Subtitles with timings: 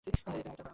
[0.07, 0.63] আমি তার বাবা।